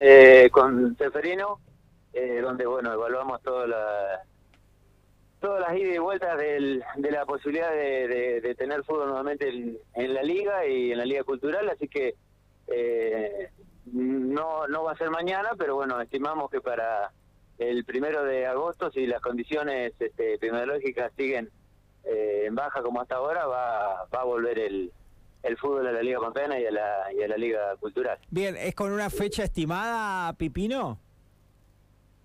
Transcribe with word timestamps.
eh, 0.00 0.48
con 0.50 0.96
Seferino, 0.96 1.60
eh, 2.12 2.40
donde 2.40 2.66
bueno 2.66 2.92
evaluamos 2.92 3.42
todas 3.42 3.68
las 3.68 4.20
todas 5.40 5.60
las 5.60 5.78
idas 5.78 5.94
y 5.94 5.98
vueltas 5.98 6.36
del, 6.36 6.82
de 6.96 7.10
la 7.12 7.24
posibilidad 7.24 7.70
de, 7.70 8.40
de, 8.40 8.54
tener 8.56 8.82
fútbol 8.82 9.06
nuevamente 9.06 9.48
en, 9.48 9.78
en, 9.94 10.14
la 10.14 10.22
liga 10.22 10.66
y 10.66 10.90
en 10.90 10.98
la 10.98 11.04
liga 11.04 11.22
cultural, 11.22 11.68
así 11.68 11.86
que 11.86 12.14
eh, 12.66 13.50
no 13.92 14.66
no 14.66 14.82
va 14.82 14.92
a 14.92 14.96
ser 14.96 15.10
mañana, 15.10 15.50
pero 15.56 15.76
bueno 15.76 16.00
estimamos 16.00 16.50
que 16.50 16.60
para 16.60 17.12
el 17.58 17.84
primero 17.84 18.24
de 18.24 18.46
agosto, 18.46 18.90
si 18.90 19.06
las 19.06 19.20
condiciones 19.20 19.92
este, 19.98 20.34
epidemiológicas 20.34 21.12
siguen 21.16 21.50
eh, 22.04 22.44
en 22.46 22.54
baja 22.54 22.82
como 22.82 23.00
hasta 23.00 23.16
ahora, 23.16 23.46
va, 23.46 24.06
va 24.12 24.20
a 24.20 24.24
volver 24.24 24.58
el, 24.58 24.92
el 25.42 25.56
fútbol 25.56 25.86
a 25.86 25.92
la 25.92 26.02
Liga 26.02 26.20
Pampeana 26.20 26.58
y 26.58 26.66
a 26.66 26.70
la, 26.70 27.12
y 27.16 27.22
a 27.22 27.28
la 27.28 27.36
Liga 27.36 27.76
Cultural. 27.76 28.18
Bien, 28.30 28.56
¿es 28.56 28.74
con 28.74 28.92
una 28.92 29.10
fecha 29.10 29.44
estimada, 29.44 30.32
Pipino? 30.34 30.98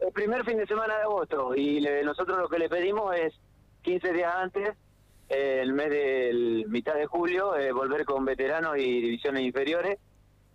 El 0.00 0.12
primer 0.12 0.44
fin 0.44 0.56
de 0.56 0.66
semana 0.66 0.96
de 0.96 1.02
agosto 1.02 1.54
y 1.54 1.80
nosotros 2.04 2.38
lo 2.38 2.48
que 2.48 2.58
le 2.58 2.68
pedimos 2.68 3.14
es 3.14 3.34
15 3.82 4.12
días 4.12 4.34
antes, 4.34 4.70
eh, 5.28 5.60
el 5.62 5.72
mes 5.72 5.90
del 5.90 6.64
mitad 6.68 6.94
de 6.94 7.06
julio, 7.06 7.56
eh, 7.56 7.72
volver 7.72 8.04
con 8.04 8.24
veteranos 8.24 8.76
y 8.78 9.00
divisiones 9.00 9.42
inferiores. 9.42 9.98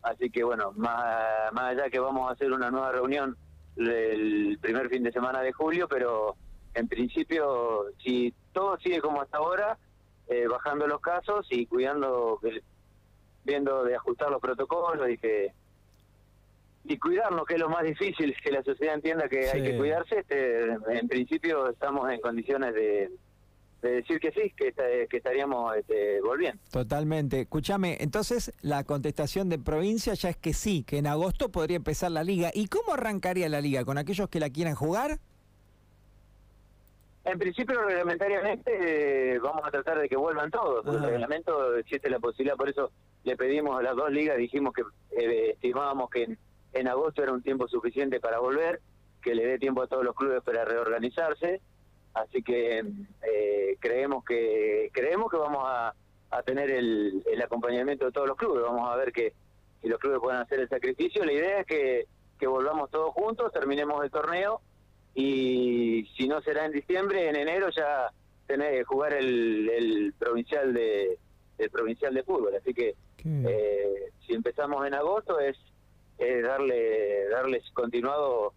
Así 0.01 0.29
que 0.29 0.43
bueno, 0.43 0.73
más, 0.75 1.51
más 1.53 1.71
allá 1.71 1.89
que 1.89 1.99
vamos 1.99 2.29
a 2.29 2.33
hacer 2.33 2.51
una 2.51 2.69
nueva 2.69 2.91
reunión 2.91 3.37
el 3.77 4.57
primer 4.61 4.89
fin 4.89 5.03
de 5.03 5.11
semana 5.11 5.41
de 5.41 5.53
julio, 5.53 5.87
pero 5.87 6.35
en 6.73 6.87
principio, 6.87 7.85
si 8.03 8.33
todo 8.53 8.77
sigue 8.79 9.01
como 9.01 9.21
hasta 9.21 9.37
ahora, 9.37 9.77
eh, 10.27 10.47
bajando 10.47 10.87
los 10.87 11.01
casos 11.01 11.47
y 11.49 11.65
cuidando, 11.65 12.39
viendo 13.43 13.83
de 13.83 13.95
ajustar 13.95 14.29
los 14.29 14.41
protocolos 14.41 15.09
y 15.09 15.17
que 15.17 15.53
y 16.89 16.97
cuidarnos, 16.97 17.45
que 17.45 17.55
es 17.55 17.59
lo 17.59 17.69
más 17.69 17.83
difícil, 17.83 18.33
que 18.41 18.51
la 18.51 18.63
sociedad 18.63 18.95
entienda 18.95 19.27
que 19.27 19.49
hay 19.49 19.61
que 19.61 19.77
cuidarse, 19.77 20.19
este, 20.19 20.71
en 20.71 21.07
principio 21.07 21.69
estamos 21.69 22.09
en 22.09 22.21
condiciones 22.21 22.73
de, 22.73 23.11
decir 23.81 24.19
que 24.19 24.31
sí, 24.31 24.53
que, 24.55 24.73
que 25.09 25.17
estaríamos 25.17 25.75
este, 25.75 26.21
volviendo. 26.21 26.61
Totalmente. 26.71 27.41
Escúchame, 27.41 27.97
entonces 27.99 28.53
la 28.61 28.83
contestación 28.83 29.49
de 29.49 29.59
provincia 29.59 30.13
ya 30.13 30.29
es 30.29 30.37
que 30.37 30.53
sí, 30.53 30.83
que 30.83 30.97
en 30.97 31.07
agosto 31.07 31.49
podría 31.49 31.77
empezar 31.77 32.11
la 32.11 32.23
liga. 32.23 32.51
¿Y 32.53 32.67
cómo 32.67 32.93
arrancaría 32.93 33.49
la 33.49 33.61
liga? 33.61 33.85
¿Con 33.85 33.97
aquellos 33.97 34.29
que 34.29 34.39
la 34.39 34.49
quieran 34.49 34.75
jugar? 34.75 35.19
En 37.27 37.37
principio, 37.37 37.81
reglamentariamente, 37.81 39.35
eh, 39.35 39.39
vamos 39.39 39.61
a 39.65 39.71
tratar 39.71 39.99
de 39.99 40.07
que 40.07 40.15
vuelvan 40.15 40.49
todos. 40.49 40.85
Por 40.85 40.95
el 40.95 41.03
reglamento 41.03 41.75
existe 41.75 42.09
la 42.09 42.19
posibilidad, 42.19 42.55
por 42.55 42.69
eso 42.69 42.91
le 43.25 43.35
pedimos 43.35 43.77
a 43.77 43.81
las 43.81 43.97
dos 43.97 44.09
ligas, 44.09 44.37
dijimos 44.37 44.73
que 44.73 44.83
eh, 45.11 45.51
estimábamos 45.51 46.09
que 46.09 46.37
en, 46.71 46.87
agosto 46.87 47.21
era 47.21 47.33
un 47.33 47.43
tiempo 47.43 47.67
suficiente 47.67 48.21
para 48.21 48.39
volver, 48.39 48.79
que 49.21 49.35
le 49.35 49.45
dé 49.45 49.59
tiempo 49.59 49.81
a 49.81 49.87
todos 49.87 50.05
los 50.05 50.15
clubes 50.15 50.41
para 50.41 50.63
reorganizarse. 50.63 51.59
Así 52.13 52.41
que 52.41 52.79
eh, 52.79 53.77
creemos 53.79 54.23
que 54.23 54.89
creemos 54.93 55.29
que 55.29 55.37
vamos 55.37 55.63
a, 55.65 55.93
tener 56.45 56.71
el, 56.71 57.23
acompañamiento 57.43 58.05
de 58.05 58.13
todos 58.13 58.27
los 58.27 58.37
clubes. 58.37 58.63
Vamos 58.63 58.89
a 58.89 58.95
ver 58.95 59.11
que 59.11 59.33
si 59.81 59.89
los 59.89 59.99
clubes 59.99 60.19
pueden 60.19 60.39
hacer 60.39 60.61
el 60.61 60.69
sacrificio. 60.69 61.25
La 61.25 61.33
idea 61.33 61.59
es 61.59 61.65
que, 61.65 62.07
que 62.39 62.47
volvamos 62.47 62.89
todos 62.89 63.13
juntos, 63.13 63.51
terminemos 63.51 64.01
el 64.01 64.11
torneo 64.11 64.61
y 65.13 66.06
si 66.27 66.29
no 66.29 66.41
será 66.41 66.65
en 66.65 66.73
diciembre, 66.73 67.29
en 67.29 67.37
enero 67.37 67.69
ya 67.69 68.11
tener 68.47 68.83
jugar 68.83 69.13
el, 69.13 69.69
el 69.69 70.13
provincial 70.19 70.73
de 70.73 71.17
el 71.57 71.69
provincial 71.69 72.13
de 72.13 72.23
fútbol. 72.23 72.53
Así 72.53 72.73
que 72.73 72.95
eh, 73.23 74.11
si 74.25 74.33
empezamos 74.33 74.85
en 74.85 74.93
agosto 74.93 75.39
es, 75.39 75.57
darle 76.17 77.29
darles 77.29 77.63
continuado 77.71 78.53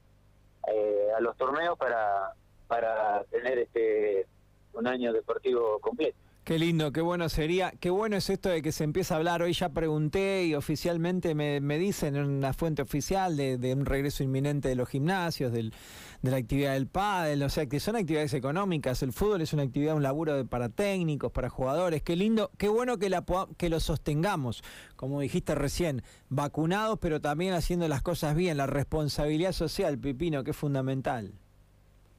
eh, 0.66 1.08
a 1.16 1.20
los 1.20 1.36
torneos 1.36 1.78
para 1.78 2.32
para 2.66 3.22
tener 3.30 3.58
este 3.58 4.26
un 4.72 4.88
año 4.88 5.12
deportivo 5.12 5.78
completo. 5.78 6.18
Qué 6.44 6.58
lindo, 6.58 6.90
qué 6.90 7.02
bueno 7.02 7.28
sería, 7.28 7.70
qué 7.80 7.90
bueno 7.90 8.16
es 8.16 8.30
esto 8.30 8.48
de 8.48 8.62
que 8.62 8.72
se 8.72 8.82
empieza 8.82 9.14
a 9.14 9.18
hablar. 9.18 9.42
Hoy 9.42 9.52
ya 9.52 9.68
pregunté 9.68 10.46
y 10.46 10.54
oficialmente 10.54 11.34
me, 11.34 11.60
me 11.60 11.78
dicen 11.78 12.16
en 12.16 12.24
una 12.24 12.54
fuente 12.54 12.80
oficial 12.80 13.36
de, 13.36 13.58
de, 13.58 13.74
un 13.74 13.84
regreso 13.84 14.24
inminente 14.24 14.68
de 14.68 14.74
los 14.74 14.88
gimnasios, 14.88 15.52
del, 15.52 15.74
de 16.22 16.30
la 16.30 16.38
actividad 16.38 16.72
del 16.72 16.86
pádel, 16.86 17.42
o 17.42 17.50
sea 17.50 17.66
que 17.66 17.78
son 17.78 17.94
actividades 17.94 18.32
económicas. 18.32 19.02
El 19.02 19.12
fútbol 19.12 19.42
es 19.42 19.52
una 19.52 19.64
actividad, 19.64 19.94
un 19.94 20.02
laburo 20.02 20.46
para 20.46 20.70
técnicos, 20.70 21.30
para 21.30 21.50
jugadores. 21.50 22.02
Qué 22.02 22.16
lindo, 22.16 22.50
qué 22.56 22.68
bueno 22.68 22.98
que, 22.98 23.10
la, 23.10 23.22
que 23.58 23.68
lo 23.68 23.78
sostengamos, 23.78 24.64
como 24.96 25.20
dijiste 25.20 25.54
recién, 25.54 26.02
vacunados, 26.30 26.98
pero 27.00 27.20
también 27.20 27.52
haciendo 27.52 27.86
las 27.86 28.00
cosas 28.00 28.34
bien, 28.34 28.56
la 28.56 28.66
responsabilidad 28.66 29.52
social, 29.52 29.98
Pipino, 29.98 30.42
que 30.42 30.52
es 30.52 30.56
fundamental. 30.56 31.34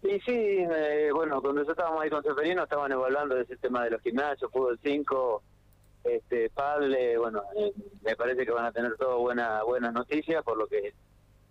Y 0.04 0.20
sí, 0.22 0.32
eh, 0.32 1.10
bueno, 1.14 1.42
cuando 1.42 1.62
nosotros 1.62 1.78
estábamos 1.78 2.02
ahí 2.02 2.10
con 2.10 2.24
Seferino 2.24 2.64
estaban 2.64 2.92
evaluando 2.92 3.38
ese 3.38 3.56
tema 3.58 3.84
de 3.84 3.92
los 3.92 4.02
gimnasios, 4.02 4.52
fútbol 4.52 4.80
5, 4.82 5.44
este, 6.04 6.50
padre, 6.50 7.18
bueno, 7.20 7.44
eh, 7.56 7.72
me 8.02 8.16
parece 8.16 8.44
que 8.44 8.52
van 8.52 8.66
a 8.66 8.72
tener 8.72 8.96
todo 8.98 9.20
buena 9.20 9.62
buenas 9.64 9.94
noticias 9.94 10.44
por 10.44 10.58
lo 10.58 10.68
que 10.68 10.94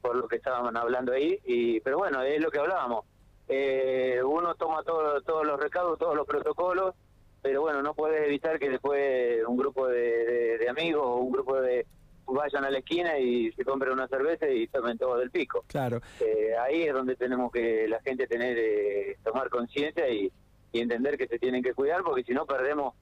por 0.02 0.16
lo 0.16 0.26
que 0.26 0.36
estaban 0.36 0.76
hablando 0.76 1.12
ahí, 1.12 1.38
y 1.44 1.78
pero 1.80 1.98
bueno, 1.98 2.22
es 2.22 2.40
lo 2.40 2.50
que 2.50 2.58
hablábamos. 2.58 3.04
Eh, 3.48 4.20
uno 4.24 4.54
toma 4.54 4.82
todo, 4.82 5.20
todos 5.22 5.46
los 5.46 5.60
recados, 5.60 5.98
todos 5.98 6.16
los 6.16 6.26
protocolos, 6.26 6.94
pero 7.42 7.60
bueno, 7.60 7.82
no 7.82 7.94
puedes 7.94 8.26
evitar 8.26 8.58
que 8.58 8.70
después 8.70 9.44
un 9.46 9.58
grupo 9.58 9.86
de, 9.86 10.56
de 10.58 10.68
amigos 10.68 11.02
o 11.04 11.16
un 11.16 11.32
grupo 11.32 11.60
de, 11.60 11.86
vayan 12.32 12.64
a 12.64 12.70
la 12.70 12.78
esquina 12.78 13.18
y 13.18 13.52
se 13.52 13.64
compren 13.64 13.92
una 13.92 14.08
cerveza 14.08 14.48
y 14.48 14.66
tomen 14.68 14.98
todo 14.98 15.18
del 15.18 15.30
pico. 15.30 15.64
Claro. 15.66 16.00
Eh, 16.20 16.54
ahí 16.60 16.82
es 16.82 16.92
donde 16.92 17.16
tenemos 17.16 17.50
que 17.52 17.86
la 17.88 18.00
gente 18.00 18.26
tener 18.26 18.56
eh, 18.58 19.16
tomar 19.22 19.48
conciencia 19.48 20.08
y, 20.08 20.32
entender 20.72 21.18
que 21.18 21.26
se 21.26 21.40
tienen 21.40 21.64
que 21.64 21.74
cuidar 21.74 22.04
porque 22.04 22.22
si 22.22 22.32
no 22.32 22.46
perdemos 22.46 22.94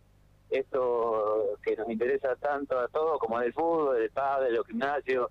esto 0.49 1.59
que 1.62 1.77
nos 1.77 1.91
interesa 1.91 2.34
tanto 2.37 2.78
a 2.78 2.88
todos 2.88 3.19
como 3.19 3.38
el 3.43 3.53
fútbol, 3.53 4.00
el 4.00 4.11
pádel, 4.11 4.55
los 4.55 4.67
gimnasios, 4.67 5.31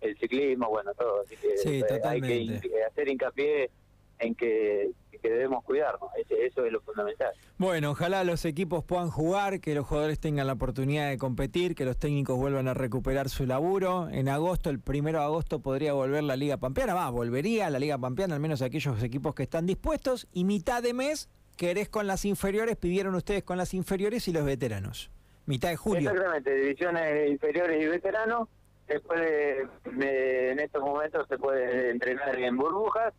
el 0.00 0.18
ciclismo, 0.18 0.68
bueno, 0.68 0.92
todo. 0.94 1.22
Así 1.22 1.36
que 1.36 1.54
eh, 1.78 2.00
hay 2.02 2.20
que 2.20 2.82
hacer 2.82 3.08
hincapié 3.08 3.70
en 4.18 4.34
que, 4.34 4.90
debemos 5.22 5.64
cuidarnos, 5.64 6.08
eso 6.28 6.64
es 6.64 6.72
lo 6.72 6.80
fundamental. 6.82 7.32
Bueno, 7.58 7.90
ojalá 7.90 8.22
los 8.22 8.44
equipos 8.44 8.84
puedan 8.84 9.10
jugar, 9.10 9.60
que 9.60 9.74
los 9.74 9.84
jugadores 9.84 10.20
tengan 10.20 10.46
la 10.46 10.52
oportunidad 10.52 11.08
de 11.08 11.18
competir, 11.18 11.74
que 11.74 11.84
los 11.84 11.98
técnicos 11.98 12.38
vuelvan 12.38 12.68
a 12.68 12.74
recuperar 12.74 13.28
su 13.28 13.44
laburo. 13.44 14.08
En 14.08 14.28
agosto, 14.28 14.70
el 14.70 14.78
primero 14.78 15.18
de 15.18 15.24
agosto, 15.24 15.58
podría 15.58 15.94
volver 15.94 16.22
la 16.22 16.36
Liga 16.36 16.58
Pampeana, 16.58 16.94
va, 16.94 17.10
volvería 17.10 17.70
la 17.70 17.80
Liga 17.80 17.98
Pampeana, 17.98 18.36
al 18.36 18.40
menos 18.40 18.62
aquellos 18.62 19.02
equipos 19.02 19.34
que 19.34 19.42
están 19.42 19.66
dispuestos, 19.66 20.28
y 20.32 20.44
mitad 20.44 20.80
de 20.80 20.94
mes 20.94 21.28
querés 21.56 21.88
con 21.88 22.06
las 22.06 22.24
inferiores, 22.24 22.76
pidieron 22.76 23.14
ustedes 23.16 23.42
con 23.42 23.58
las 23.58 23.74
inferiores 23.74 24.28
y 24.28 24.32
los 24.32 24.44
veteranos. 24.44 25.10
Mitad 25.46 25.70
de 25.70 25.76
julio. 25.76 26.10
Exactamente, 26.10 26.54
divisiones 26.54 27.30
inferiores 27.30 27.82
y 27.82 27.86
veteranos. 27.86 28.48
Después 28.86 29.66
en 29.84 30.60
estos 30.60 30.82
momentos 30.82 31.26
se 31.28 31.38
puede 31.38 31.90
entrenar 31.90 32.38
en 32.38 32.56
burbujas 32.56 33.12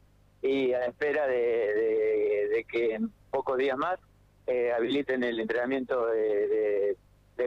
y 0.47 0.73
a 0.73 0.85
espera 0.85 1.27
de, 1.27 2.65
que 2.69 2.95
en 2.95 3.11
pocos 3.29 3.57
días 3.57 3.77
más 3.77 3.99
eh, 4.45 4.71
habiliten 4.71 5.23
el 5.23 5.39
entrenamiento 5.39 6.07
de, 6.07 6.95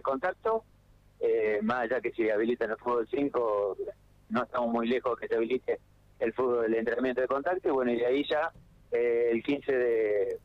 contacto, 0.02 0.64
eh, 1.20 1.58
más 1.62 1.80
allá 1.80 2.00
que 2.00 2.12
si 2.12 2.30
habilitan 2.30 2.70
el 2.70 2.76
fútbol 2.76 3.06
5, 3.10 3.76
no 4.30 4.42
estamos 4.42 4.70
muy 4.70 4.88
lejos 4.88 5.18
que 5.18 5.28
se 5.28 5.34
habilite 5.34 5.78
el 6.18 6.32
fútbol 6.32 6.62
del 6.62 6.74
entrenamiento 6.76 7.20
de 7.20 7.26
contacto, 7.26 7.68
y 7.68 7.72
bueno, 7.72 7.92
y 7.92 7.98
de 7.98 8.06
ahí 8.06 8.24
ya 8.28 8.52
eh, 8.92 9.30
el 9.32 9.42
15 9.42 9.72
de, 9.72 10.38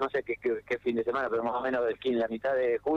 no 0.00 0.08
sé 0.10 0.22
qué, 0.22 0.34
qué, 0.36 0.78
fin 0.78 0.96
de 0.96 1.04
semana, 1.04 1.28
pero 1.30 1.44
más 1.44 1.54
o 1.54 1.60
menos 1.60 1.84
del 1.84 1.98
15, 1.98 2.18
la 2.18 2.28
mitad 2.28 2.54
de 2.54 2.78
julio. 2.78 2.94